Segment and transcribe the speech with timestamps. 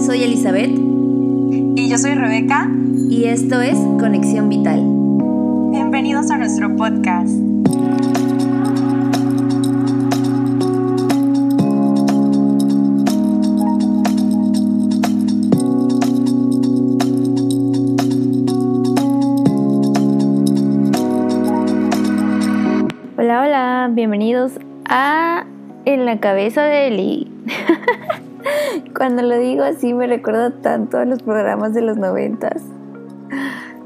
[0.00, 0.70] soy Elizabeth.
[0.70, 2.70] Y yo soy Rebeca.
[3.10, 4.80] Y esto es Conexión Vital.
[5.70, 7.30] Bienvenidos a nuestro podcast.
[23.16, 24.52] Hola, hola, bienvenidos
[24.84, 25.46] a
[25.84, 27.27] En la cabeza de Eli.
[28.98, 32.64] Cuando lo digo así me recuerda tanto a los programas de los noventas.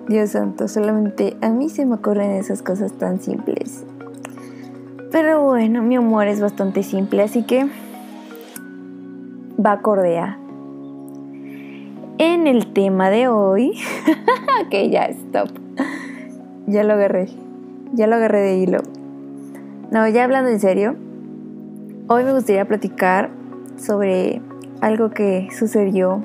[0.08, 3.84] Dios santo, solamente a mí se me ocurren esas cosas tan simples.
[5.10, 7.66] Pero bueno, mi humor es bastante simple, así que
[9.64, 10.38] va cordea.
[12.16, 13.72] En el tema de hoy,
[14.66, 15.50] ok, ya, stop.
[16.66, 17.28] Ya lo agarré,
[17.92, 18.78] ya lo agarré de hilo.
[19.90, 20.96] No, ya hablando en serio,
[22.08, 23.28] hoy me gustaría platicar
[23.76, 24.40] sobre
[24.82, 26.20] algo que sucedió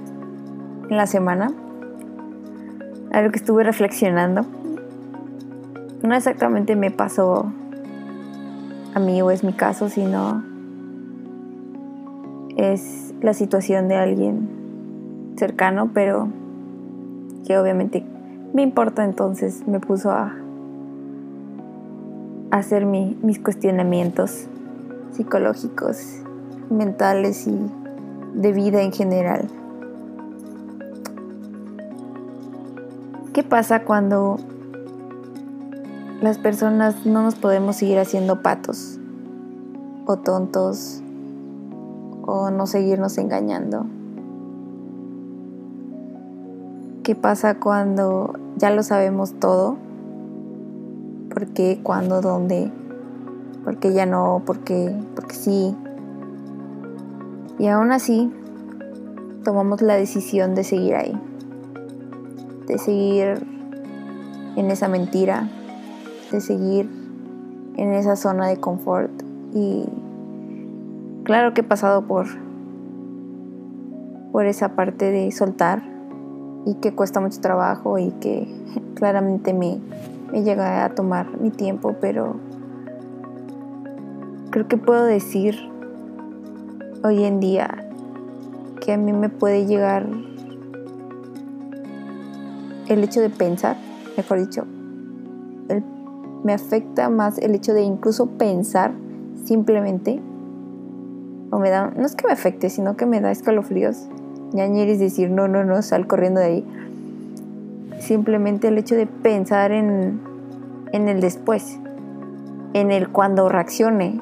[0.89, 1.53] en la semana,
[3.11, 4.47] algo que estuve reflexionando.
[6.01, 7.53] No exactamente me pasó
[8.95, 10.43] a mí o es mi caso, sino
[12.57, 14.49] es la situación de alguien
[15.37, 16.27] cercano, pero
[17.45, 18.03] que obviamente
[18.53, 20.35] me importa, entonces me puso a,
[22.49, 24.47] hacer mis cuestionamientos
[25.11, 26.23] psicológicos,
[26.71, 27.59] mentales y
[28.33, 29.47] de vida en general.
[33.33, 34.37] ¿Qué pasa cuando
[36.21, 38.99] las personas no nos podemos seguir haciendo patos
[40.05, 41.01] o tontos
[42.25, 43.85] o no seguirnos engañando?
[47.03, 49.77] ¿Qué pasa cuando ya lo sabemos todo?
[51.29, 51.79] ¿Por qué?
[51.83, 52.21] ¿Cuándo?
[52.21, 52.71] ¿Dónde?
[53.63, 54.41] ¿Por qué ya no?
[54.45, 54.95] ¿Por qué?
[55.29, 55.75] Sí.
[57.59, 58.31] Y aún así,
[59.43, 61.19] tomamos la decisión de seguir ahí,
[62.67, 63.45] de seguir
[64.55, 65.49] en esa mentira,
[66.31, 66.89] de seguir
[67.77, 69.11] en esa zona de confort.
[69.53, 69.85] Y
[71.23, 72.27] claro que he pasado por,
[74.31, 75.81] por esa parte de soltar
[76.65, 78.47] y que cuesta mucho trabajo y que
[78.95, 79.79] claramente me,
[80.31, 82.35] me llega a tomar mi tiempo, pero
[84.51, 85.55] creo que puedo decir
[87.03, 87.87] hoy en día
[88.81, 90.07] que a mí me puede llegar
[92.87, 93.77] el hecho de pensar,
[94.15, 94.65] mejor dicho,
[96.43, 98.93] me afecta más el hecho de incluso pensar
[99.43, 100.21] simplemente,
[101.51, 104.07] o me da, no es que me afecte, sino que me da escalofríos,
[104.53, 106.65] ñañeres decir, no, no, no, sal corriendo de ahí.
[107.99, 110.21] Simplemente el hecho de pensar en,
[110.91, 111.79] en el después,
[112.73, 114.21] en el cuando reaccione,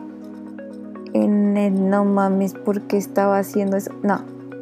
[1.56, 3.92] no mames, ¿por qué estaba haciendo eso?
[4.04, 4.20] No,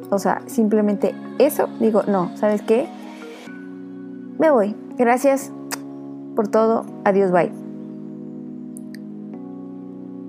[0.09, 2.87] o sea, simplemente eso, digo, no, ¿sabes qué?
[4.39, 5.51] Me voy, gracias
[6.35, 7.51] por todo, adiós, bye.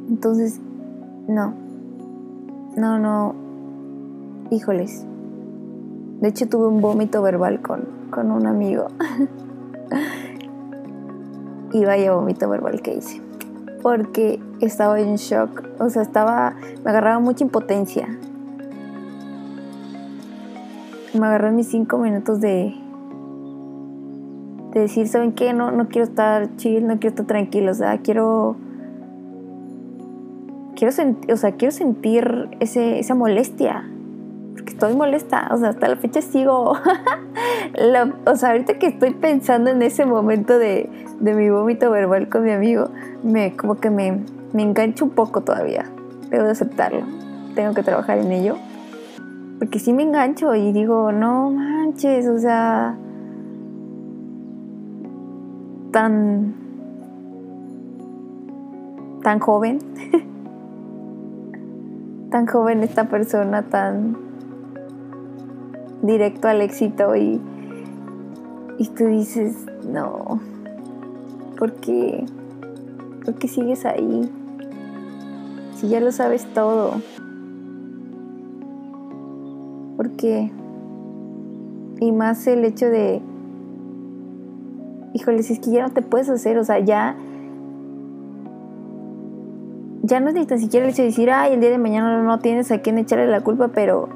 [0.09, 0.61] Entonces,
[1.29, 1.55] no,
[2.77, 3.35] no, no,
[4.51, 5.05] híjoles.
[6.21, 8.87] De hecho, tuve un vómito verbal con, con un amigo.
[11.73, 13.21] y vaya vómito verbal que hice
[13.85, 18.09] porque estaba en shock, o sea, estaba, me agarraba mucha impotencia.
[21.13, 22.75] Me agarró mis cinco minutos de,
[24.73, 25.53] de decir, ¿saben qué?
[25.53, 28.57] No, no quiero estar chill, no quiero estar tranquilo, o sea, quiero,
[30.77, 33.87] quiero, sentir, o sea, quiero sentir ese, esa molestia,
[34.85, 36.73] estoy molesta, o sea, hasta la fecha sigo,
[38.27, 40.91] o sea, ahorita que estoy pensando en ese momento de,
[41.21, 42.91] de mi vómito verbal con mi amigo,
[43.23, 44.21] me como que me,
[44.53, 45.87] me engancho un poco todavía.
[46.29, 47.07] Debo de aceptarlo.
[47.55, 48.57] Tengo que trabajar en ello.
[49.59, 52.97] Porque sí me engancho y digo, no manches, o sea,
[55.93, 56.55] tan
[59.23, 59.79] tan joven.
[62.31, 64.17] tan joven esta persona, tan
[66.07, 67.41] directo al éxito y,
[68.79, 69.57] y tú dices,
[69.89, 70.41] no,
[71.59, 72.25] ¿por qué?
[73.25, 74.31] ¿Por qué sigues ahí?
[75.77, 77.01] Si ya lo sabes todo.
[79.97, 80.51] ¿Por qué?
[82.01, 83.23] Y más el hecho de,
[85.15, 87.17] híjole, si es que ya no te puedes hacer, o sea, ya,
[90.03, 92.23] ya no es ni tan siquiera el hecho de decir, ay, el día de mañana
[92.23, 94.09] no tienes a quién echarle la culpa, pero,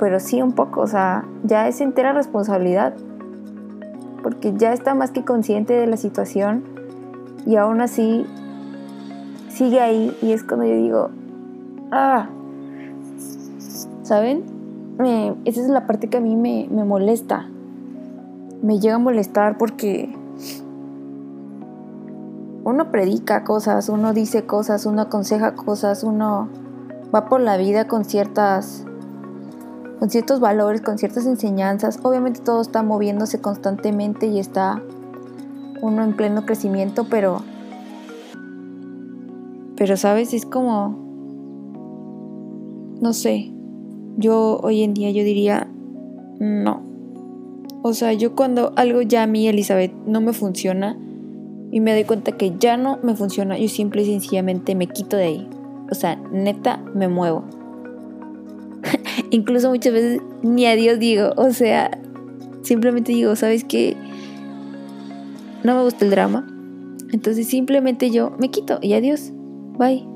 [0.00, 2.94] pero sí un poco, o sea, ya es entera responsabilidad,
[4.22, 6.64] porque ya está más que consciente de la situación
[7.46, 8.24] y aún así
[9.50, 11.10] sigue ahí y es cuando yo digo,
[11.92, 12.28] ah,
[14.02, 14.58] ¿saben?
[15.44, 17.48] esa es la parte que a mí me, me molesta.
[18.62, 20.14] Me llega a molestar porque
[22.64, 26.48] uno predica cosas, uno dice cosas, uno aconseja cosas, uno
[27.14, 28.84] va por la vida con ciertas
[30.00, 32.00] con ciertos valores, con ciertas enseñanzas.
[32.02, 34.82] Obviamente todo está moviéndose constantemente y está
[35.82, 37.42] uno en pleno crecimiento, pero
[39.76, 40.96] pero sabes, es como
[43.00, 43.52] no sé.
[44.16, 45.68] Yo hoy en día yo diría
[46.38, 46.82] no.
[47.82, 50.98] O sea, yo cuando algo ya a mí, Elizabeth, no me funciona
[51.70, 55.18] y me doy cuenta que ya no me funciona, yo simple y sencillamente me quito
[55.18, 55.50] de ahí.
[55.90, 57.59] O sea, neta, me muevo.
[59.30, 61.90] Incluso muchas veces ni a Dios digo, o sea,
[62.62, 63.96] simplemente digo, ¿sabes qué?
[65.62, 66.46] No me gusta el drama.
[67.12, 69.32] Entonces simplemente yo me quito y adiós.
[69.78, 70.06] Bye.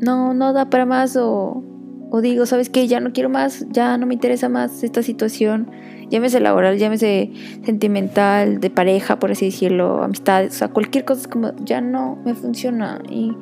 [0.00, 1.64] No, no da para más o,
[2.10, 2.86] o digo, ¿sabes qué?
[2.86, 5.70] Ya no quiero más, ya no me interesa más esta situación.
[6.10, 7.32] Llámese laboral, llámese
[7.64, 12.16] sentimental, de pareja, por así decirlo, amistades, o sea, cualquier cosa es como, ya no
[12.24, 13.02] me funciona.
[13.10, 13.32] Y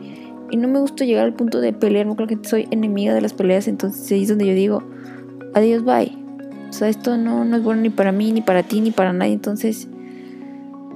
[0.50, 3.20] y no me gusta llegar al punto de pelearme con la gente, soy enemiga de
[3.20, 4.82] las peleas, entonces ahí es donde yo digo,
[5.54, 6.16] adiós, bye.
[6.68, 9.12] O sea, esto no, no es bueno ni para mí, ni para ti, ni para
[9.12, 9.88] nadie, entonces,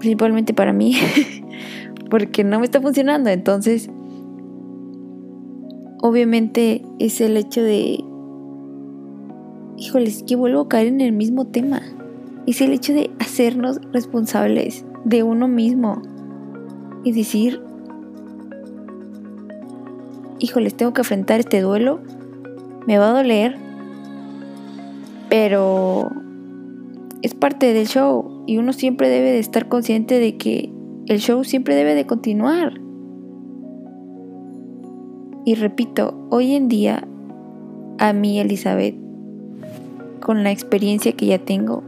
[0.00, 0.96] principalmente para mí,
[2.10, 3.88] porque no me está funcionando, entonces,
[6.02, 8.04] obviamente es el hecho de,
[9.76, 11.80] híjoles, que vuelvo a caer en el mismo tema,
[12.46, 16.02] es el hecho de hacernos responsables de uno mismo
[17.04, 17.60] y decir,
[20.38, 22.00] híjoles, tengo que enfrentar este duelo,
[22.86, 23.56] me va a doler,
[25.28, 26.10] pero
[27.22, 30.72] es parte del show y uno siempre debe de estar consciente de que
[31.06, 32.80] el show siempre debe de continuar.
[35.44, 37.06] Y repito, hoy en día,
[37.98, 38.94] a mí, Elizabeth,
[40.20, 41.82] con la experiencia que ya tengo,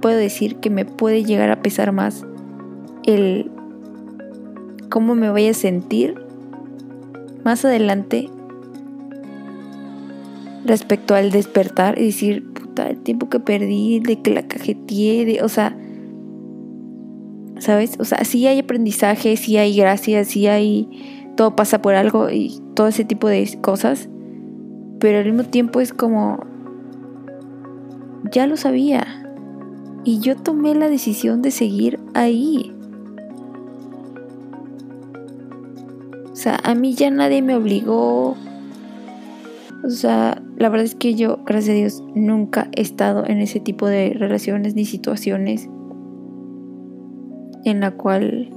[0.00, 2.26] puedo decir que me puede llegar a pesar más
[3.04, 3.50] el
[4.90, 6.25] cómo me voy a sentir
[7.46, 8.28] más adelante
[10.64, 15.42] respecto al despertar y decir, puta, el tiempo que perdí, de que la cajeteé, de,
[15.44, 15.78] o sea,
[17.60, 17.98] ¿sabes?
[18.00, 20.88] O sea, sí hay aprendizaje, sí hay gracia, sí hay,
[21.36, 24.08] todo pasa por algo y todo ese tipo de cosas,
[24.98, 26.40] pero al mismo tiempo es como,
[28.32, 29.06] ya lo sabía
[30.02, 32.75] y yo tomé la decisión de seguir ahí.
[36.46, 38.36] Sea, a mí ya nadie me obligó.
[39.84, 43.60] O sea, la verdad es que yo, gracias a Dios, nunca he estado en ese
[43.60, 45.68] tipo de relaciones ni situaciones
[47.64, 48.50] en la cual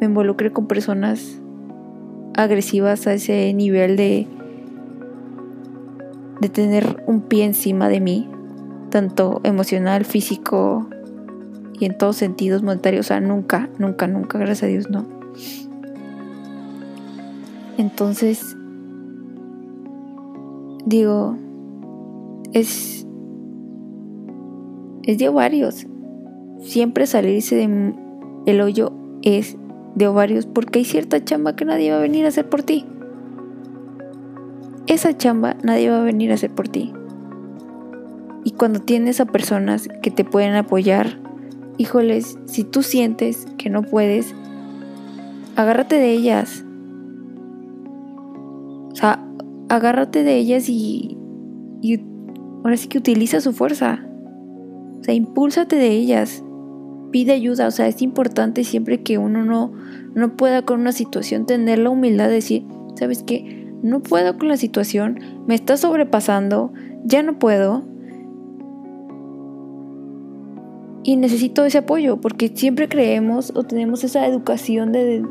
[0.00, 1.40] me involucré con personas
[2.34, 4.28] agresivas a ese nivel de
[6.40, 8.28] de tener un pie encima de mí,
[8.90, 10.88] tanto emocional, físico
[11.78, 15.04] y en todos sentidos monetarios, o sea, nunca, nunca, nunca, gracias a Dios, no.
[17.78, 18.56] Entonces,
[20.84, 21.36] digo,
[22.52, 23.06] es,
[25.04, 25.86] es de ovarios.
[26.60, 27.94] Siempre salirse de
[28.46, 28.92] el hoyo
[29.22, 29.56] es
[29.94, 32.84] de ovarios porque hay cierta chamba que nadie va a venir a hacer por ti.
[34.88, 36.92] Esa chamba nadie va a venir a hacer por ti.
[38.42, 41.20] Y cuando tienes a personas que te pueden apoyar,
[41.76, 44.34] híjoles, si tú sientes que no puedes,
[45.54, 46.64] agárrate de ellas.
[48.98, 49.24] O sea,
[49.68, 51.16] agárrate de ellas y,
[52.64, 54.04] ahora sí que utiliza su fuerza.
[54.98, 56.42] O sea, impúlsate de ellas.
[57.12, 57.68] Pide ayuda.
[57.68, 59.72] O sea, es importante siempre que uno no,
[60.16, 62.64] no pueda con una situación tener la humildad de decir,
[62.96, 63.70] ¿sabes qué?
[63.84, 66.72] No puedo con la situación, me está sobrepasando,
[67.04, 67.84] ya no puedo.
[71.04, 75.24] Y necesito ese apoyo, porque siempre creemos o tenemos esa educación de,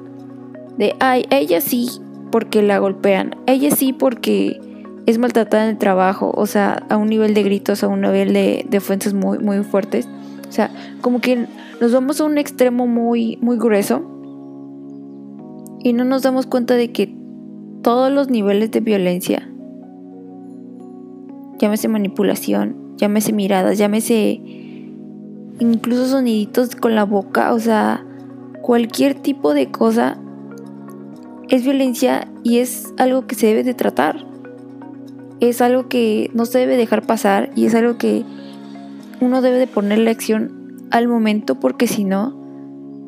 [0.78, 1.90] de ay, ella sí,
[2.32, 3.36] porque la golpean.
[3.46, 4.60] Ella sí porque
[5.06, 8.34] es maltratada en el trabajo, o sea, a un nivel de gritos, a un nivel
[8.34, 10.08] de, de muy, muy fuertes.
[10.48, 10.70] O sea,
[11.02, 11.48] como que
[11.80, 14.02] nos vamos a un extremo muy, muy grueso
[15.84, 17.16] y no nos damos cuenta de que
[17.82, 19.50] todos los niveles de violencia,
[21.60, 24.42] llámese manipulación, llámese miradas, llámese
[25.60, 28.06] incluso soniditos con la boca, o sea,
[28.62, 30.18] cualquier tipo de cosa
[31.50, 34.26] es violencia y es algo que se debe de tratar.
[35.40, 38.24] Es algo que no se debe dejar pasar y es algo que
[39.22, 42.36] uno debe de ponerle acción al momento porque si no,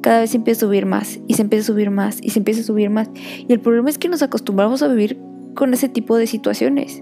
[0.02, 2.40] cada vez se empieza a subir más y se empieza a subir más y se
[2.40, 3.10] empieza a subir más.
[3.48, 5.20] Y el problema es que nos acostumbramos a vivir
[5.56, 7.02] con ese tipo de situaciones.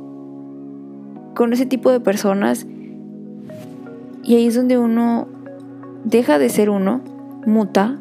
[1.36, 2.66] con ese tipo de personas
[4.24, 5.28] y ahí es donde uno
[6.04, 7.02] deja de ser uno,
[7.46, 8.00] muta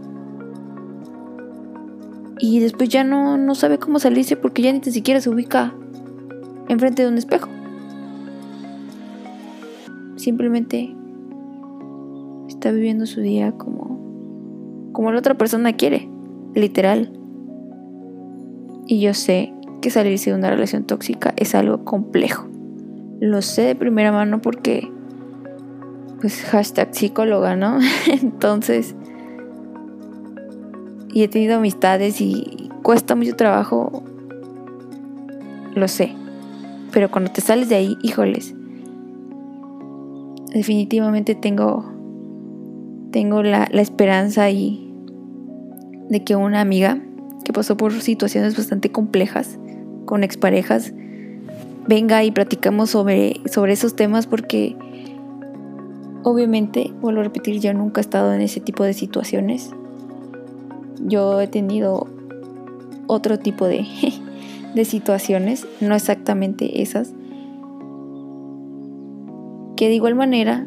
[2.38, 5.74] y después ya no, no sabe cómo salirse porque ya ni siquiera se ubica
[6.68, 7.48] enfrente de un espejo.
[10.16, 10.94] Simplemente
[12.48, 16.08] está viviendo su día como, como la otra persona quiere,
[16.54, 17.12] literal.
[18.86, 22.48] Y yo sé que salirse de una relación tóxica es algo complejo.
[23.20, 24.90] Lo sé de primera mano porque,
[26.20, 27.78] pues, hashtag psicóloga, ¿no?
[28.22, 28.94] Entonces,
[31.16, 34.02] y he tenido amistades y cuesta mucho trabajo,
[35.74, 36.14] lo sé.
[36.92, 38.54] Pero cuando te sales de ahí, híjoles,
[40.52, 41.90] definitivamente tengo,
[43.12, 44.92] tengo la, esperanza y
[46.10, 47.00] de que una amiga
[47.46, 49.58] que pasó por situaciones bastante complejas
[50.04, 50.92] con exparejas
[51.88, 54.76] venga y platicamos sobre, sobre esos temas porque
[56.24, 59.70] obviamente, vuelvo a repetir, yo nunca he estado en ese tipo de situaciones
[61.00, 62.06] yo he tenido
[63.06, 63.86] otro tipo de,
[64.74, 67.12] de situaciones, no exactamente esas,
[69.76, 70.66] que de igual manera,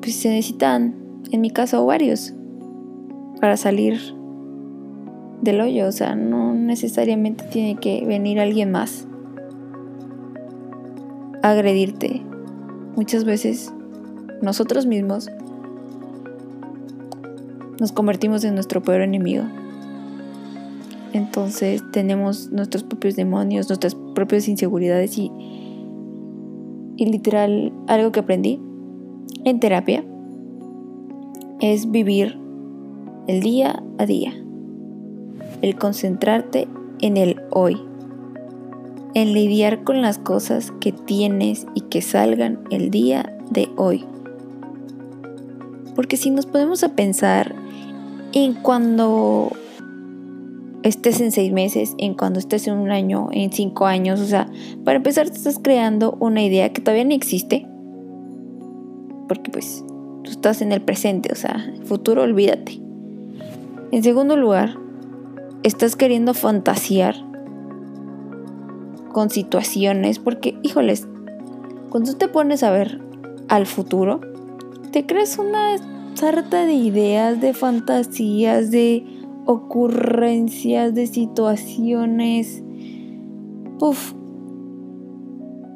[0.00, 0.94] pues se necesitan,
[1.30, 2.34] en mi caso, varios
[3.40, 4.00] para salir
[5.42, 9.06] del hoyo, o sea, no necesariamente tiene que venir alguien más
[11.42, 12.22] a agredirte.
[12.96, 13.72] Muchas veces
[14.42, 15.30] nosotros mismos
[17.80, 19.44] nos convertimos en nuestro peor enemigo.
[21.12, 25.30] Entonces tenemos nuestros propios demonios, nuestras propias inseguridades y,
[26.96, 28.60] y literal algo que aprendí
[29.44, 30.04] en terapia
[31.60, 32.38] es vivir
[33.26, 34.32] el día a día,
[35.62, 36.68] el concentrarte
[37.00, 37.80] en el hoy,
[39.14, 44.04] en lidiar con las cosas que tienes y que salgan el día de hoy.
[45.94, 47.54] Porque si nos podemos a pensar
[48.32, 49.52] en cuando
[50.82, 54.20] estés en seis meses, en cuando estés en un año, en cinco años.
[54.20, 54.48] O sea,
[54.84, 57.66] para empezar te estás creando una idea que todavía no existe.
[59.28, 59.84] Porque pues
[60.22, 62.80] tú estás en el presente, o sea, futuro olvídate.
[63.90, 64.76] En segundo lugar,
[65.62, 67.16] estás queriendo fantasear
[69.12, 71.06] con situaciones porque, híjoles,
[71.90, 73.00] cuando tú te pones a ver
[73.48, 74.20] al futuro,
[74.92, 75.76] te crees una
[76.18, 79.04] sarta de ideas, de fantasías, de
[79.46, 82.60] ocurrencias, de situaciones.
[83.80, 84.14] Uf,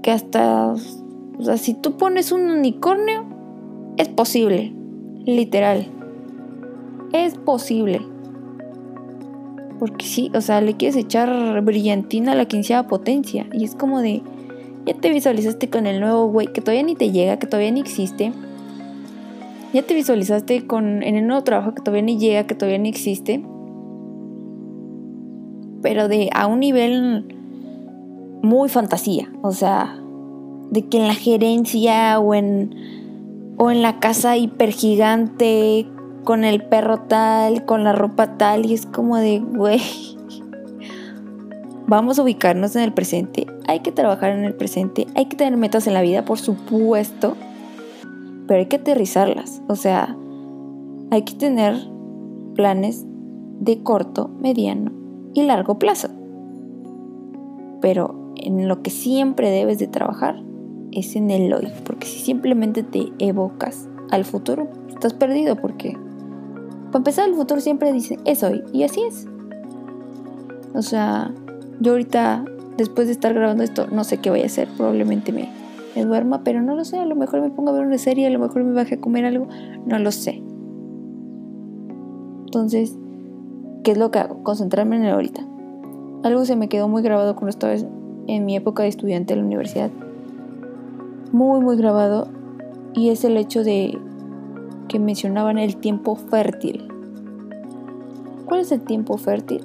[0.03, 0.75] que hasta,
[1.39, 3.25] o sea, si tú pones un unicornio,
[3.97, 4.75] es posible,
[5.25, 5.87] literal.
[7.13, 8.01] Es posible.
[9.79, 13.47] Porque sí, o sea, le quieres echar brillantina a la quinceava potencia.
[13.53, 14.23] Y es como de,
[14.87, 17.79] ya te visualizaste con el nuevo güey que todavía ni te llega, que todavía ni
[17.79, 18.33] existe
[19.73, 22.89] ya te visualizaste con, en el nuevo trabajo que todavía ni llega, que todavía ni
[22.89, 23.43] existe,
[25.83, 27.37] pero de a un nivel
[28.43, 29.99] muy fantasía, o sea,
[30.71, 35.87] de que en la gerencia o en, o en la casa hipergigante,
[36.25, 39.81] con el perro tal, con la ropa tal, y es como de, güey,
[41.87, 45.57] vamos a ubicarnos en el presente, hay que trabajar en el presente, hay que tener
[45.57, 47.37] metas en la vida, por supuesto,
[48.47, 49.63] pero hay que aterrizarlas.
[49.69, 50.17] O sea,
[51.11, 51.77] hay que tener
[52.55, 53.05] planes
[53.61, 54.91] de corto, mediano
[55.35, 56.09] y largo plazo.
[57.81, 60.43] Pero en lo que siempre debes de trabajar
[60.93, 65.97] es en el hoy, porque si simplemente te evocas al futuro, estás perdido porque
[66.87, 69.27] para empezar el futuro siempre dice es hoy y así es.
[70.75, 71.33] O sea,
[71.81, 72.45] yo ahorita
[72.77, 75.49] después de estar grabando esto no sé qué voy a hacer, probablemente me
[75.95, 78.27] me duerma, pero no lo sé, a lo mejor me pongo a ver una serie,
[78.27, 79.47] a lo mejor me baje a comer algo,
[79.87, 80.43] no lo sé.
[82.45, 82.97] Entonces,
[83.83, 84.43] ¿qué es lo que hago?
[84.43, 85.43] Concentrarme en el ahorita.
[86.23, 87.75] Algo se me quedó muy grabado cuando estaba
[88.27, 89.91] en mi época de estudiante en la universidad.
[91.33, 92.29] Muy, muy grabado.
[92.95, 93.99] Y es el hecho de
[94.89, 96.87] que mencionaban el tiempo fértil.
[98.45, 99.63] ¿Cuál es el tiempo fértil?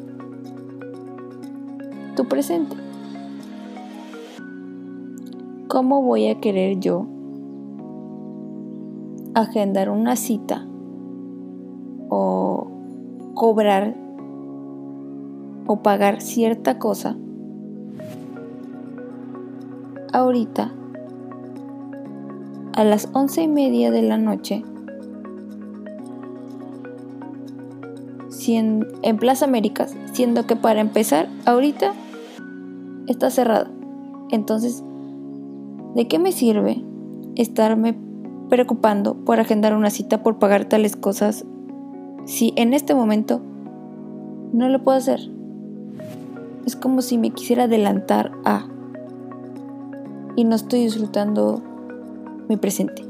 [2.15, 2.87] Tu presente.
[5.69, 7.05] ¿Cómo voy a querer yo
[9.33, 10.65] agendar una cita
[12.09, 12.67] o
[13.33, 13.95] cobrar
[15.67, 17.17] o pagar cierta cosa
[20.13, 20.71] ahorita
[22.74, 24.63] a las once y media de la noche
[28.50, 31.93] en Plaza Américas, siendo que para empezar ahorita
[33.07, 33.67] está cerrado.
[34.29, 34.83] Entonces
[35.98, 36.80] ¿De qué me sirve
[37.36, 37.98] estarme
[38.50, 41.44] preocupando por agendar una cita, por pagar tales cosas,
[42.24, 43.42] si en este momento
[44.54, 45.20] no lo puedo hacer?
[46.68, 48.68] Es como si me quisiera adelantar a
[50.36, 51.63] y no estoy disfrutando
[52.48, 53.04] mi presente.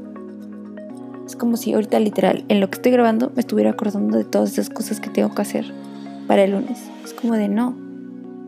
[1.26, 4.52] Es como si ahorita literal, en lo que estoy grabando, me estuviera acordando de todas
[4.52, 5.74] esas cosas que tengo que hacer
[6.26, 6.88] para el lunes.
[7.04, 7.76] Es como de no.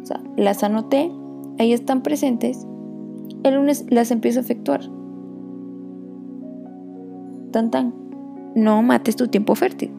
[0.02, 1.12] O sea, las anoté,
[1.58, 2.66] ahí están presentes.
[3.42, 4.80] El lunes las empiezo a efectuar.
[7.52, 7.94] Tan tan.
[8.54, 9.90] No mates tu tiempo fértil.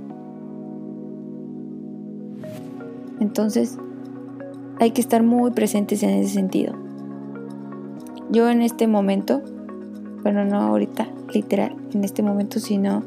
[3.19, 3.77] Entonces,
[4.79, 6.74] hay que estar muy presentes en ese sentido.
[8.31, 9.41] Yo en este momento,
[10.24, 13.03] bueno, no ahorita, literal, en este momento, sino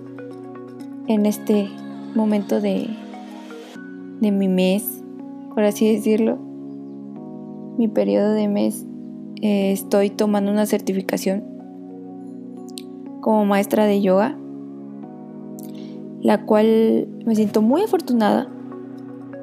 [1.07, 1.69] en este
[2.15, 2.89] momento de,
[4.21, 5.03] de mi mes,
[5.55, 6.39] por así decirlo,
[7.77, 8.87] mi periodo de mes,
[9.45, 11.45] eh, estoy tomando una certificación
[13.21, 14.39] como maestra de yoga,
[16.23, 18.49] la cual me siento muy afortunada,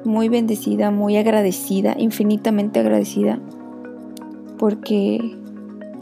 [0.04, 3.38] muy bendecida, muy agradecida, infinitamente agradecida,
[4.58, 5.20] porque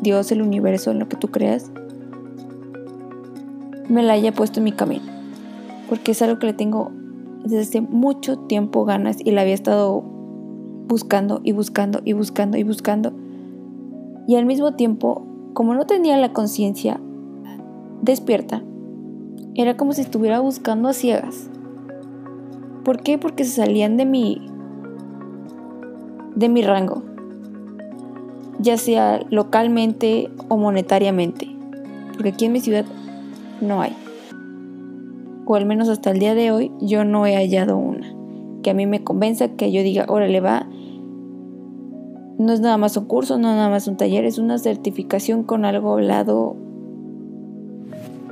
[0.00, 1.70] Dios, el universo, en lo que tú creas,
[3.90, 5.04] me la haya puesto en mi camino.
[5.90, 6.90] Porque es algo que le tengo
[7.44, 12.62] desde hace mucho tiempo ganas y la había estado buscando y buscando y buscando y
[12.62, 13.19] buscando.
[14.30, 17.00] Y al mismo tiempo, como no tenía la conciencia
[18.00, 18.62] despierta,
[19.56, 21.50] era como si estuviera buscando a ciegas.
[22.84, 23.18] ¿Por qué?
[23.18, 24.48] Porque se salían de mi
[26.36, 27.02] de mi rango,
[28.60, 31.48] ya sea localmente o monetariamente,
[32.12, 32.84] porque aquí en mi ciudad
[33.60, 33.96] no hay.
[35.44, 38.14] O al menos hasta el día de hoy yo no he hallado una
[38.62, 40.68] que a mí me convenza, que yo diga, órale va,
[42.40, 45.42] no es nada más un curso, no es nada más un taller, es una certificación
[45.42, 46.56] con algo hablado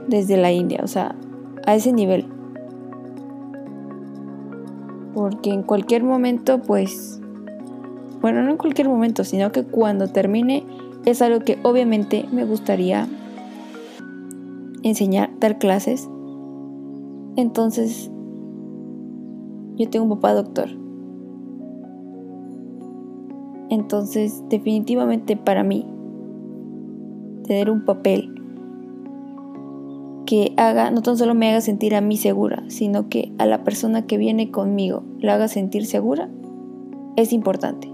[0.07, 1.15] desde la India, o sea,
[1.67, 2.25] a ese nivel.
[5.13, 7.21] Porque en cualquier momento, pues,
[8.23, 10.65] bueno, no en cualquier momento, sino que cuando termine
[11.05, 13.07] es algo que obviamente me gustaría
[14.83, 16.09] enseñar, dar clases.
[17.37, 18.11] Entonces,
[19.77, 20.88] yo tengo un papá doctor.
[23.71, 25.87] Entonces, definitivamente para mí,
[27.45, 28.35] tener un papel
[30.27, 33.65] que haga, no tan solo me haga sentir a mí segura, sino que a la
[33.65, 36.29] persona que viene conmigo la haga sentir segura,
[37.17, 37.89] es importante.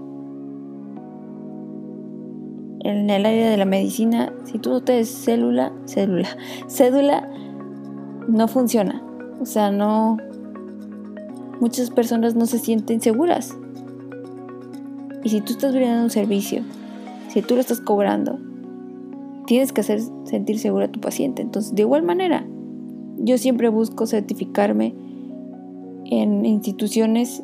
[2.81, 6.27] En el área de la medicina, si tú no te des célula, célula,
[6.67, 7.27] cédula,
[8.27, 9.01] no funciona.
[9.41, 10.17] O sea, no.
[11.59, 13.57] Muchas personas no se sienten seguras.
[15.25, 16.61] Y si tú estás brindando un servicio,
[17.29, 18.37] si tú lo estás cobrando,
[19.47, 21.41] tienes que hacer sentir segura a tu paciente.
[21.41, 22.45] Entonces, de igual manera,
[23.17, 24.93] yo siempre busco certificarme
[26.05, 27.41] en instituciones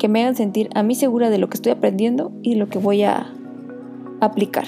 [0.00, 2.80] que me hagan sentir a mí segura de lo que estoy aprendiendo y lo que
[2.80, 3.32] voy a
[4.20, 4.66] aplicar.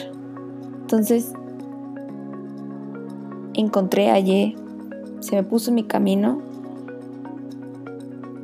[0.82, 1.32] Entonces,
[3.54, 4.54] encontré ayer,
[5.18, 6.42] se me puso en mi camino.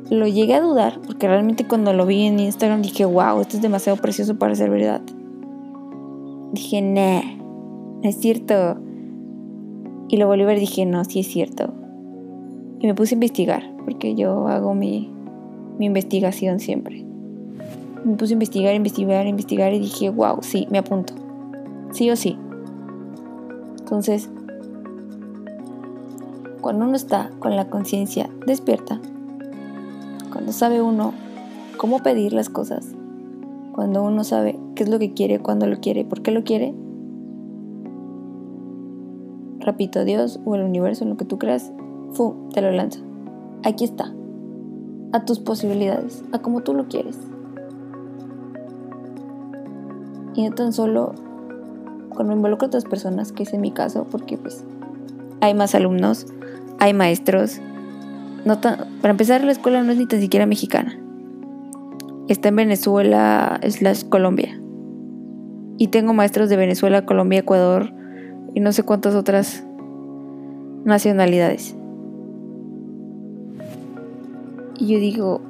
[0.09, 3.61] Lo llegué a dudar porque realmente cuando lo vi en Instagram dije, wow, esto es
[3.61, 5.01] demasiado precioso para ser verdad.
[6.51, 7.21] Dije, nah,
[8.03, 8.77] no es cierto.
[10.07, 11.73] Y lo volví a ver y dije, no, sí es cierto.
[12.79, 15.11] Y me puse a investigar, porque yo hago mi,
[15.79, 17.05] mi investigación siempre
[18.05, 21.13] me puse a investigar, investigar, investigar y dije, wow, sí, me apunto.
[21.91, 22.37] Sí o sí.
[23.79, 24.29] Entonces,
[26.61, 29.01] cuando uno está con la conciencia despierta,
[30.55, 31.13] sabe uno
[31.77, 32.95] cómo pedir las cosas,
[33.73, 36.73] cuando uno sabe qué es lo que quiere, cuándo lo quiere, por qué lo quiere,
[39.59, 41.71] repito, Dios o el universo, en lo que tú creas,
[42.11, 42.99] fu, te lo lanza.
[43.63, 44.13] Aquí está.
[45.11, 47.17] A tus posibilidades, a como tú lo quieres.
[50.35, 51.13] y no tan solo
[52.13, 54.63] cuando involucro a otras personas, que es en mi caso, porque pues
[55.41, 56.27] hay más alumnos,
[56.79, 57.59] hay maestros.
[58.45, 60.97] Para empezar, la escuela no es ni tan siquiera mexicana.
[62.27, 64.59] Está en Venezuela, la Colombia.
[65.77, 67.91] Y tengo maestros de Venezuela, Colombia, Ecuador
[68.53, 69.63] y no sé cuántas otras
[70.85, 71.75] nacionalidades.
[74.77, 75.41] Y yo digo,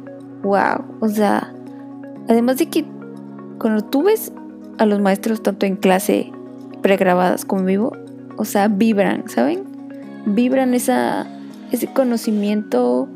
[0.43, 1.53] wow, o sea,
[2.29, 2.86] además de que
[3.60, 4.31] cuando tú ves
[4.77, 6.31] a los maestros tanto en clase
[6.81, 7.91] pregrabadas como vivo,
[8.38, 9.63] o sea, vibran, ¿saben?
[10.25, 11.27] Vibran esa,
[11.76, 13.08] ese conocimiento,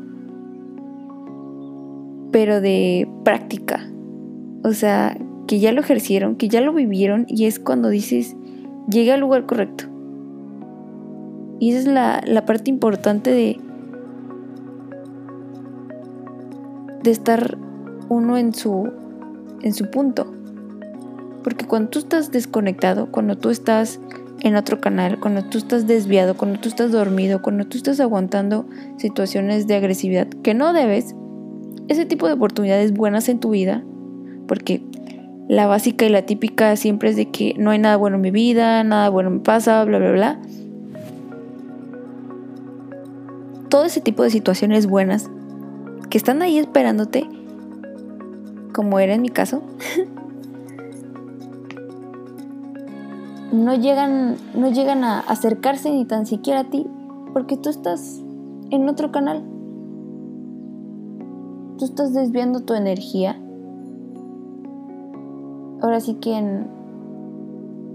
[2.30, 3.90] pero de práctica.
[4.62, 8.36] O sea, que ya lo ejercieron, que ya lo vivieron y es cuando dices,
[8.88, 9.84] llegue al lugar correcto.
[11.58, 13.58] Y esa es la, la parte importante de,
[17.02, 17.58] de estar
[18.08, 18.90] uno en su,
[19.62, 20.32] en su punto.
[21.42, 24.00] Porque cuando tú estás desconectado, cuando tú estás
[24.42, 28.66] en otro canal, cuando tú estás desviado, cuando tú estás dormido, cuando tú estás aguantando
[28.96, 31.14] situaciones de agresividad que no debes,
[31.88, 33.84] ese tipo de oportunidades buenas en tu vida,
[34.46, 34.82] porque
[35.48, 38.30] la básica y la típica siempre es de que no hay nada bueno en mi
[38.30, 40.40] vida, nada bueno me pasa, bla, bla, bla.
[43.68, 45.28] Todo ese tipo de situaciones buenas
[46.08, 47.28] que están ahí esperándote,
[48.72, 49.62] como era en mi caso,
[53.52, 56.86] no llegan, no llegan a acercarse ni tan siquiera a ti,
[57.32, 58.20] porque tú estás
[58.70, 59.42] en otro canal.
[61.78, 63.40] Tú estás desviando tu energía.
[65.80, 66.68] Ahora sí que en,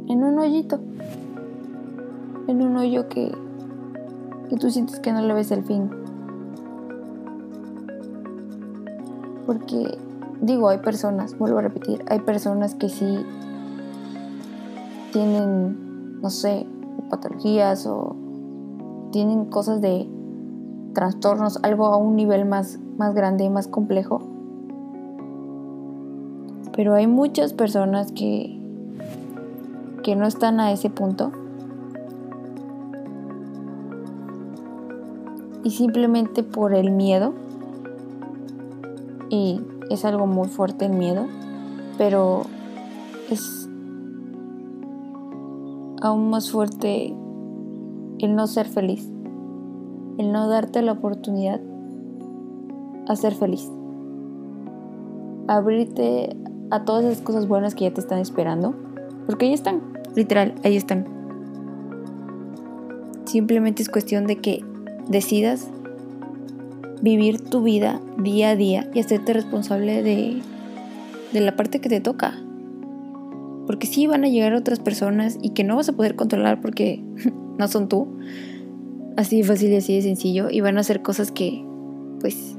[0.07, 0.79] en un hoyito.
[2.47, 3.31] En un hoyo que,
[4.49, 5.89] que tú sientes que no le ves el fin.
[9.45, 9.97] Porque,
[10.41, 13.19] digo, hay personas, vuelvo a repetir, hay personas que sí
[15.15, 16.67] tienen, no sé,
[17.09, 18.17] patologías o
[19.13, 20.09] tienen cosas de
[20.93, 24.21] trastornos, algo a un nivel más, más grande más complejo.
[26.75, 28.59] Pero hay muchas personas que,
[30.03, 31.31] que no están a ese punto.
[35.63, 37.33] Y simplemente por el miedo,
[39.29, 41.25] y es algo muy fuerte el miedo,
[41.97, 42.41] pero
[43.29, 43.64] es
[46.01, 47.13] aún más fuerte
[48.19, 49.07] el no ser feliz,
[50.17, 51.59] el no darte la oportunidad
[53.07, 53.69] a ser feliz,
[55.47, 56.35] abrirte
[56.71, 58.73] a todas esas cosas buenas que ya te están esperando,
[59.25, 59.81] porque ahí están,
[60.15, 61.05] literal, ahí están.
[63.25, 64.63] Simplemente es cuestión de que
[65.07, 65.67] decidas
[67.01, 70.41] vivir tu vida día a día y hacerte responsable de,
[71.33, 72.44] de la parte que te toca.
[73.65, 77.03] Porque sí van a llegar otras personas y que no vas a poder controlar porque
[77.57, 78.07] no son tú.
[79.17, 80.49] Así de fácil y así de sencillo.
[80.49, 81.65] Y van a hacer cosas que,
[82.19, 82.57] pues,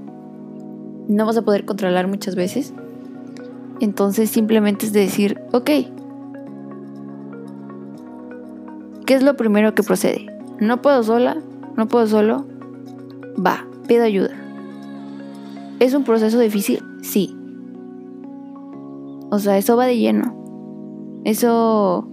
[1.08, 2.72] no vas a poder controlar muchas veces.
[3.80, 5.70] Entonces simplemente es decir, ok,
[9.04, 10.26] ¿qué es lo primero que procede?
[10.58, 11.36] No puedo sola,
[11.76, 12.46] no puedo solo.
[13.38, 14.30] Va, pido ayuda.
[15.78, 16.82] ¿Es un proceso difícil?
[17.02, 17.36] Sí.
[19.30, 20.35] O sea, eso va de lleno.
[21.26, 22.08] Eso,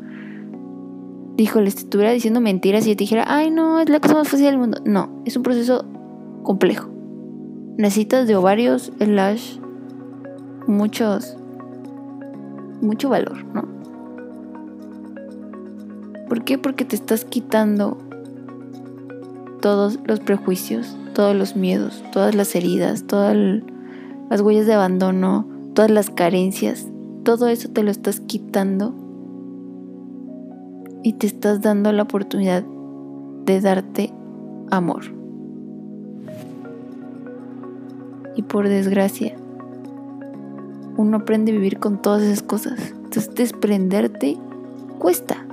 [1.37, 4.27] dijo, le estuviera diciendo mentiras y yo te dijera, ay no, es la cosa más
[4.27, 4.79] fácil del mundo.
[4.85, 5.85] No, es un proceso
[6.41, 6.89] complejo.
[7.77, 9.59] Necesitas de ovarios, slash,
[10.65, 11.37] muchos,
[12.81, 13.67] mucho valor, ¿no?
[16.27, 16.57] ¿Por qué?
[16.57, 17.99] Porque te estás quitando
[19.61, 23.37] todos los prejuicios, todos los miedos, todas las heridas, todas
[24.31, 26.87] las huellas de abandono, todas las carencias,
[27.23, 29.02] todo eso te lo estás quitando
[31.03, 32.63] y te estás dando la oportunidad
[33.45, 34.13] de darte
[34.71, 35.03] amor.
[38.35, 39.35] Y por desgracia,
[40.97, 42.93] uno aprende a vivir con todas esas cosas.
[43.03, 44.37] Entonces desprenderte
[44.97, 45.45] cuesta.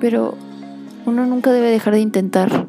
[0.00, 0.34] Pero
[1.04, 2.66] uno nunca debe dejar de intentar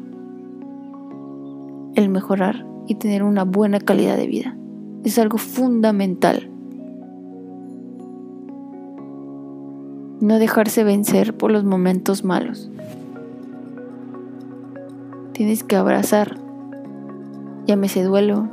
[1.94, 4.56] el mejorar y tener una buena calidad de vida.
[5.04, 6.50] Es algo fundamental.
[10.24, 12.70] No dejarse vencer por los momentos malos.
[15.32, 16.38] Tienes que abrazar,
[17.66, 18.48] llámese duelo,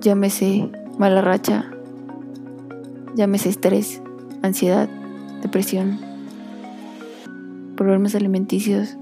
[0.00, 1.66] llámese mala racha,
[3.14, 4.00] llámese estrés,
[4.40, 4.88] ansiedad,
[5.42, 5.98] depresión,
[7.76, 8.96] problemas alimenticios,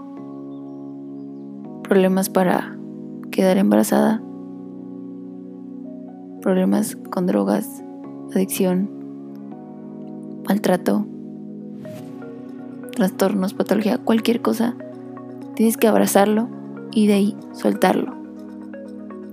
[1.84, 2.76] problemas para
[3.30, 4.20] quedar embarazada,
[6.40, 7.84] problemas con drogas,
[8.34, 8.90] adicción,
[10.48, 11.06] maltrato,
[12.90, 14.76] trastornos, patología, cualquier cosa,
[15.54, 16.48] tienes que abrazarlo
[16.92, 18.14] y de ahí soltarlo.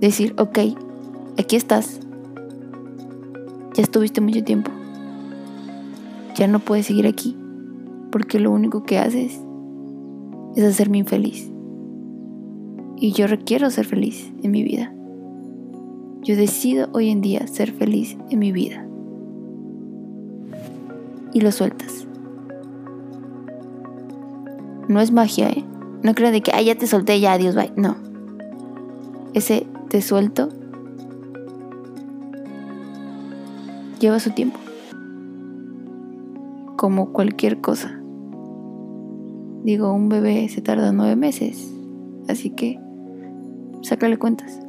[0.00, 0.58] Decir, ok,
[1.38, 2.00] aquí estás.
[3.74, 4.70] Ya estuviste mucho tiempo.
[6.36, 7.36] Ya no puedes seguir aquí.
[8.10, 9.40] Porque lo único que haces
[10.56, 11.50] es hacerme infeliz.
[12.96, 14.92] Y yo requiero ser feliz en mi vida.
[16.22, 18.86] Yo decido hoy en día ser feliz en mi vida.
[21.32, 22.07] Y lo sueltas.
[24.88, 25.64] No es magia, ¿eh?
[26.02, 27.72] No crean de que, ay, ya te solté, ya, adiós, bye.
[27.76, 27.96] No.
[29.34, 30.48] Ese te suelto
[33.98, 34.58] lleva su tiempo.
[36.76, 38.00] como cualquier cosa.
[39.64, 41.74] Digo, un bebé se tarda nueve meses,
[42.28, 42.78] así que
[43.82, 44.60] sácale cuentas.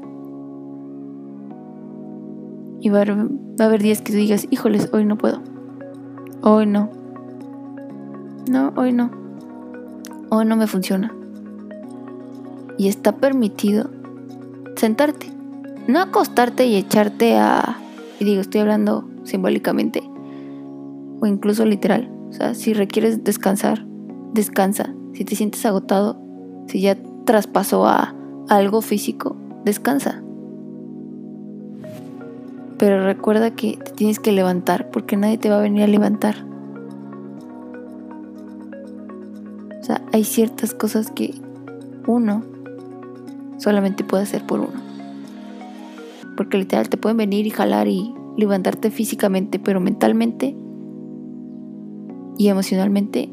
[2.81, 3.27] Y va a, va
[3.59, 5.39] a haber días que tú digas, híjoles, hoy no puedo.
[6.41, 6.89] Hoy no.
[8.49, 9.18] No, hoy no.
[10.29, 11.13] Hoy no me funciona.
[12.77, 13.89] Y está permitido
[14.75, 15.31] sentarte.
[15.87, 17.77] No acostarte y echarte a...
[18.19, 20.03] Y digo, estoy hablando simbólicamente.
[21.19, 22.11] O incluso literal.
[22.29, 23.85] O sea, si requieres descansar,
[24.33, 24.93] descansa.
[25.13, 26.21] Si te sientes agotado,
[26.67, 28.13] si ya traspasó a
[28.49, 30.21] algo físico, descansa.
[32.77, 36.48] Pero recuerda que te tienes que levantar porque nadie te va a venir a levantar.
[39.89, 41.33] Sea, hay ciertas cosas que
[42.05, 42.43] uno
[43.57, 44.79] solamente puede hacer por uno.
[46.37, 50.55] Porque literal te pueden venir y jalar y levantarte físicamente, pero mentalmente
[52.37, 53.29] y emocionalmente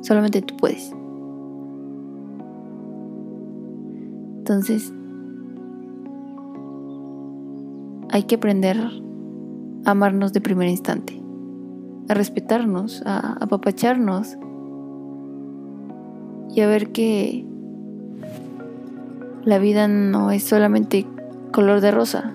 [0.00, 0.94] solamente tú puedes.
[4.38, 4.94] Entonces,
[8.10, 11.20] hay que aprender a amarnos de primer instante,
[12.08, 14.38] a respetarnos, a apapacharnos
[16.58, 17.44] y a ver que
[19.44, 21.06] la vida no es solamente
[21.52, 22.34] color de rosa,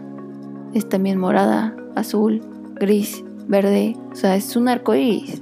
[0.73, 2.41] es también morada, azul,
[2.75, 5.41] gris, verde, o sea, es un arco iris.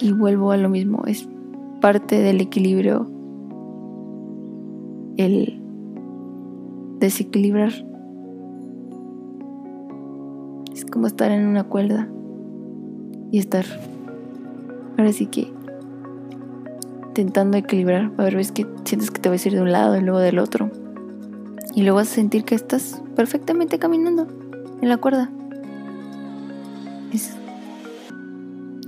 [0.00, 1.28] Y vuelvo a lo mismo, es
[1.80, 3.10] parte del equilibrio
[5.16, 5.60] el
[7.00, 7.72] desequilibrar.
[10.72, 12.08] Es como estar en una cuerda
[13.32, 13.64] y estar
[14.96, 15.52] ahora sí que
[17.08, 18.12] intentando equilibrar.
[18.18, 20.18] A ver, ves que sientes que te vas a ir de un lado y luego
[20.18, 20.70] del otro.
[21.74, 24.26] Y luego vas a sentir que estás perfectamente caminando
[24.80, 25.30] en la cuerda.
[27.12, 27.34] Es,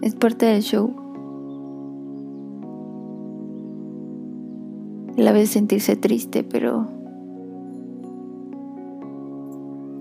[0.02, 1.08] es parte del show.
[5.18, 6.86] la vez sentirse triste, pero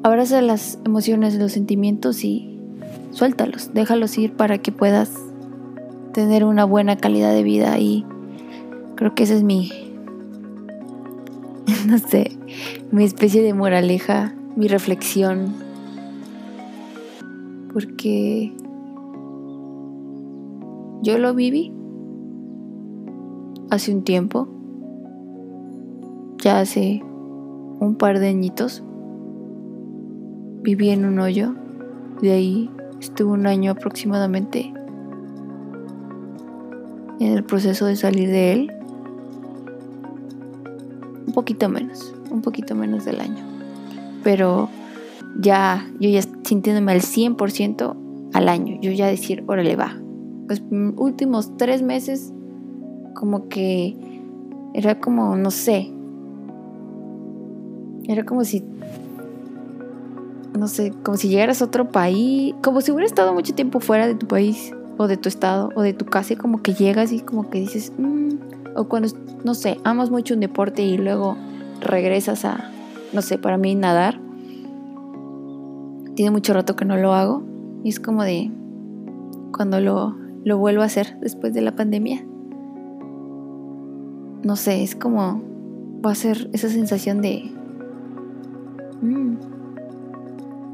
[0.04, 2.60] abraza las emociones, los sentimientos y
[3.12, 5.12] suéltalos, déjalos ir para que puedas
[6.18, 8.04] tener una buena calidad de vida y
[8.96, 9.70] creo que esa es mi
[11.88, 12.32] no sé,
[12.92, 15.54] mi especie de moraleja, mi reflexión
[17.72, 18.52] porque
[21.04, 21.72] yo lo viví
[23.70, 24.48] hace un tiempo
[26.40, 27.04] ya hace
[27.80, 28.84] un par de añitos
[30.64, 31.54] viví en un hoyo.
[32.24, 34.74] De ahí estuve un año aproximadamente
[37.20, 38.72] en el proceso de salir de él.
[41.26, 43.44] Un poquito menos, un poquito menos del año.
[44.24, 44.70] Pero
[45.40, 47.96] ya, yo ya sintiéndome al 100%
[48.34, 48.80] al año.
[48.82, 49.98] Yo ya decir, órale, va.
[50.48, 50.62] Pues
[50.96, 52.34] últimos tres meses,
[53.14, 53.96] como que
[54.74, 55.92] era como, no sé,
[58.08, 58.64] era como si,
[60.58, 64.08] no sé, como si llegaras a otro país, como si hubieras estado mucho tiempo fuera
[64.08, 67.12] de tu país o de tu estado o de tu casa y como que llegas
[67.12, 69.10] y como que dices, mm", o cuando,
[69.44, 71.38] no sé, amas mucho un deporte y luego
[71.82, 72.72] regresas a,
[73.14, 74.20] no sé, para mí nadar.
[76.16, 77.44] Tiene mucho rato que no lo hago
[77.84, 78.52] y es como de
[79.56, 82.26] cuando lo, lo vuelvo a hacer después de la pandemia.
[84.44, 85.42] No sé, es como
[86.06, 87.52] va a ser esa sensación de
[89.02, 89.38] Mm.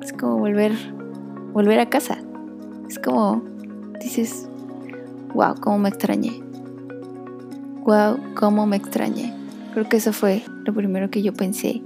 [0.01, 0.71] Es como volver,
[1.53, 2.17] volver a casa.
[2.87, 3.43] Es como
[4.03, 4.47] dices,
[5.33, 6.41] wow, cómo me extrañé.
[7.85, 9.33] Wow, cómo me extrañé.
[9.73, 11.81] Creo que eso fue lo primero que yo pensé.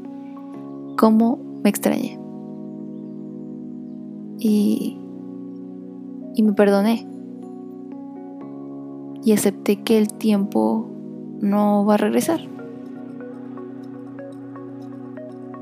[0.97, 2.19] Cómo me extrañé.
[4.39, 4.97] Y,
[6.35, 7.07] y me perdoné.
[9.23, 10.89] Y acepté que el tiempo
[11.41, 12.39] no va a regresar.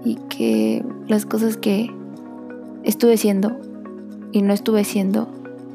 [0.05, 1.89] y que las cosas que
[2.83, 3.57] estuve haciendo
[4.31, 5.27] y no estuve haciendo,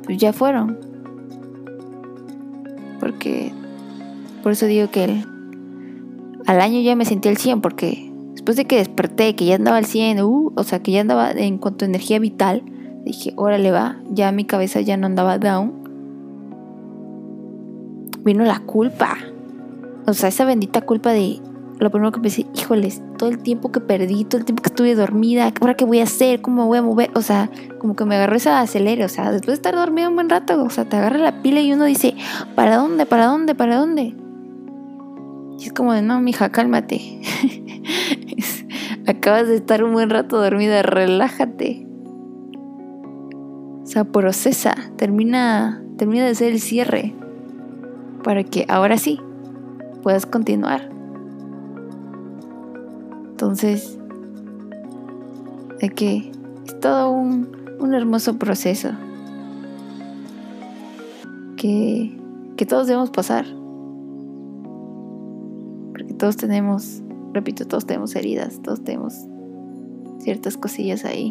[0.04, 0.78] pues ya fueron.
[2.98, 3.52] Porque
[4.42, 5.24] por eso digo que el,
[6.46, 9.76] al año ya me sentí al 100, porque después de que desperté, que ya andaba
[9.76, 12.62] al 100, uh, o sea, que ya andaba en cuanto a energía vital,
[13.04, 15.72] dije, órale va, ya mi cabeza ya no andaba down.
[18.24, 19.16] Vino la culpa.
[20.06, 21.40] O sea, esa bendita culpa de
[21.80, 24.94] lo primero que pensé, híjoles, todo el tiempo que perdí, todo el tiempo que estuve
[24.94, 26.42] dormida, ¿ahora qué voy a hacer?
[26.42, 27.10] ¿Cómo voy a mover?
[27.14, 30.14] O sea, como que me agarró esa acelere, o sea, después de estar dormida un
[30.14, 32.14] buen rato, o sea, te agarra la pila y uno dice,
[32.54, 33.06] ¿para dónde?
[33.06, 33.54] ¿Para dónde?
[33.54, 34.14] ¿Para dónde?
[35.58, 37.22] Y es como de, no, mija, cálmate.
[39.06, 41.86] Acabas de estar un buen rato dormida, relájate.
[43.82, 47.14] O sea, procesa, termina, termina de hacer el cierre
[48.22, 49.18] para que ahora sí
[50.02, 50.99] puedas continuar.
[53.40, 53.98] Entonces,
[55.96, 56.30] que
[56.66, 57.48] es todo un,
[57.80, 58.90] un hermoso proceso
[61.56, 62.20] que,
[62.58, 63.46] que todos debemos pasar.
[65.92, 67.00] Porque todos tenemos,
[67.32, 69.14] repito, todos tenemos heridas, todos tenemos
[70.18, 71.30] ciertas cosillas ahí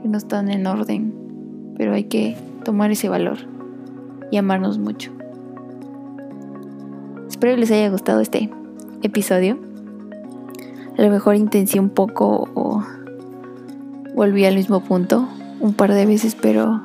[0.00, 1.12] que no están en orden,
[1.76, 3.36] pero hay que tomar ese valor
[4.30, 5.12] y amarnos mucho.
[7.28, 8.48] Espero que les haya gustado este
[9.02, 9.69] episodio.
[11.00, 12.84] A lo mejor intenté un poco o
[14.14, 15.26] volví al mismo punto
[15.58, 16.82] un par de veces, pero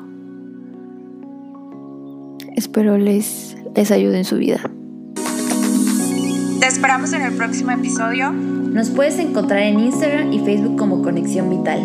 [2.56, 4.62] espero les, les ayude en su vida.
[6.62, 8.32] Te esperamos en el próximo episodio.
[8.32, 11.82] Nos puedes encontrar en Instagram y Facebook como Conexión Vital.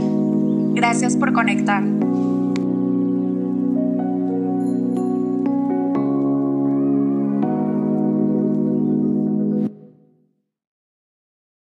[0.77, 1.83] Gracias por conectar.